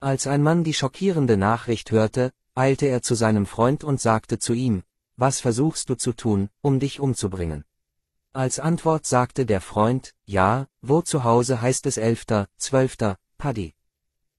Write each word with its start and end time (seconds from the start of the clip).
Als 0.00 0.28
ein 0.28 0.44
Mann 0.44 0.62
die 0.62 0.74
schockierende 0.74 1.36
Nachricht 1.36 1.90
hörte, 1.90 2.30
eilte 2.54 2.86
er 2.86 3.02
zu 3.02 3.16
seinem 3.16 3.46
Freund 3.46 3.82
und 3.82 4.00
sagte 4.00 4.38
zu 4.38 4.52
ihm, 4.52 4.84
was 5.16 5.40
versuchst 5.40 5.90
du 5.90 5.96
zu 5.96 6.12
tun, 6.12 6.50
um 6.60 6.78
dich 6.78 7.00
umzubringen? 7.00 7.64
Als 8.32 8.60
Antwort 8.60 9.06
sagte 9.06 9.44
der 9.44 9.60
Freund, 9.60 10.14
ja, 10.24 10.68
wo 10.82 11.02
zu 11.02 11.24
Hause 11.24 11.60
heißt 11.60 11.84
es 11.86 11.96
elfter, 11.96 12.46
zwölfter, 12.56 13.16
Paddy. 13.38 13.74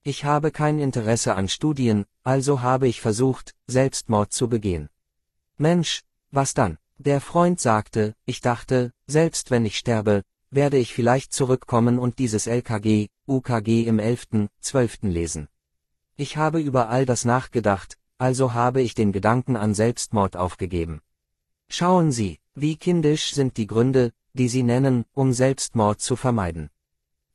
Ich 0.02 0.24
habe 0.24 0.50
kein 0.50 0.78
Interesse 0.78 1.34
an 1.34 1.50
Studien, 1.50 2.06
also 2.22 2.62
habe 2.62 2.88
ich 2.88 3.02
versucht, 3.02 3.54
Selbstmord 3.66 4.32
zu 4.32 4.48
begehen. 4.48 4.88
Mensch, 5.58 6.04
was 6.30 6.54
dann? 6.54 6.78
Der 6.96 7.20
Freund 7.20 7.60
sagte, 7.60 8.14
ich 8.24 8.40
dachte, 8.40 8.94
selbst 9.06 9.50
wenn 9.50 9.66
ich 9.66 9.76
sterbe, 9.76 10.22
werde 10.50 10.78
ich 10.78 10.92
vielleicht 10.92 11.32
zurückkommen 11.32 11.98
und 11.98 12.18
dieses 12.18 12.46
LKG, 12.46 13.08
UKG 13.26 13.84
im 13.86 13.98
11., 13.98 14.48
12. 14.60 14.98
lesen. 15.02 15.48
Ich 16.16 16.36
habe 16.36 16.60
über 16.60 16.88
all 16.88 17.06
das 17.06 17.24
nachgedacht, 17.24 17.96
also 18.18 18.52
habe 18.52 18.82
ich 18.82 18.94
den 18.94 19.12
Gedanken 19.12 19.56
an 19.56 19.74
Selbstmord 19.74 20.36
aufgegeben. 20.36 21.00
Schauen 21.68 22.10
Sie, 22.10 22.38
wie 22.54 22.76
kindisch 22.76 23.32
sind 23.32 23.56
die 23.56 23.66
Gründe, 23.66 24.12
die 24.32 24.48
Sie 24.48 24.62
nennen, 24.62 25.04
um 25.14 25.32
Selbstmord 25.32 26.00
zu 26.00 26.16
vermeiden. 26.16 26.68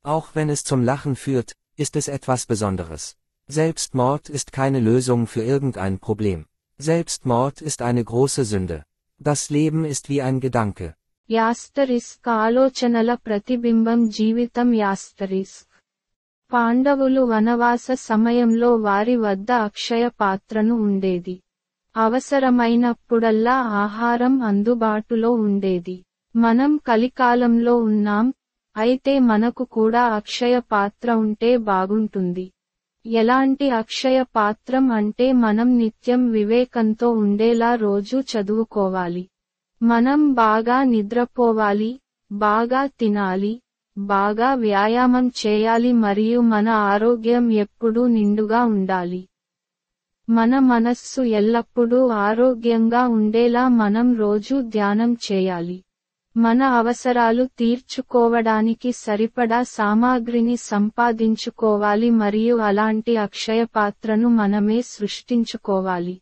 Auch 0.04 0.30
wenn 0.34 0.50
es 0.50 0.64
zum 0.64 0.84
Lachen 0.84 1.16
führt, 1.16 1.56
ist 1.78 1.96
es 1.96 2.08
etwas 2.08 2.46
Besonderes. 2.46 3.18
Selbstmord 3.48 4.30
ist 4.30 4.52
keine 4.52 4.80
Lösung 4.80 5.26
für 5.26 5.44
irgendein 5.44 6.00
Problem. 6.00 6.46
Selbstmord 6.78 7.62
ist 7.62 7.82
eine 7.82 8.04
große 8.04 8.44
Sünde. 8.44 8.84
Das 9.18 9.50
Leben 9.50 9.86
ist 9.86 10.10
wie 10.10 10.22
ein 10.22 10.42
Gedanke. 10.42 10.96
Asterisk 11.30 12.30
ఆలోచనల 12.30 13.14
ప్రతిబింబం 13.14 14.10
జీవితం 14.10 14.74
asterisk 14.74 15.68
పాండవులు 16.54 17.22
వనవాస 17.22 17.88
సమయంలో 17.92 18.76
వారి 18.76 19.16
వద్ద 19.16 19.52
అక్షయ 19.52 20.08
పాత్రను 20.08 20.76
ఉండేది. 20.76 21.42
అవసరమైనప్పుడల్లా 21.98 23.54
ఆహారం 23.54 24.42
అందుబాటులో 24.42 25.32
ఉండేది. 25.32 26.06
మనం 26.36 26.78
కలికాలంలో 26.78 27.76
ఉన్నాం 27.76 28.34
అయితే 28.78 29.20
మనకు 29.20 29.64
కూడా 29.64 30.04
అక్షయ 30.04 30.60
పాత్ర 30.60 31.12
ఉంటే 31.12 31.58
బాగుంటుంది. 31.58 32.52
ఎలాంటి 33.06 33.70
అక్షయ 33.70 34.24
పాత్రం 34.36 34.92
అంటే 34.92 35.32
మనం 35.32 35.78
నిత్యం 35.78 36.32
వివేకంతో 36.32 37.10
ఉండేలా 37.10 37.76
రోజు 37.76 38.18
చదువుకోవాలి. 38.18 39.30
మనం 39.82 40.34
బాగా 40.34 40.84
నిద్రపోవాలి 40.84 42.00
బాగా 42.32 42.86
తినాలి 42.86 43.62
బాగా 43.98 44.54
వ్యాయామం 44.54 45.32
చేయాలి 45.46 45.94
మరియు 45.94 46.42
మన 46.42 46.70
ఆరోగ్యం 46.70 47.52
ఎప్పుడూ 47.52 48.08
నిండుగా 48.08 48.66
ఉండాలి. 48.66 49.28
మన 50.30 50.60
మనస్సు 50.60 51.22
ఎల్లప్పుడూ 51.22 52.08
ఆరోగ్యంగా 52.08 53.08
ఉండేలా 53.08 53.68
మనం 53.68 54.16
రోజు 54.16 54.62
ధ్యానం 54.62 55.14
చేయాలి. 55.32 55.84
మన 56.36 56.64
అవసరాలు 56.64 57.46
తీర్చుకోవడానికి 57.46 58.92
సరిపడా 58.92 59.64
సామాగ్రిని 59.64 60.58
సంపాదించుకోవాలి 60.58 62.12
మరియు 62.12 62.58
అలాంటి 62.58 63.18
అక్షయ 63.18 63.64
పాత్రను 63.64 64.30
మనమే 64.30 64.82
సృష్టించుకోవాలి. 64.82 66.22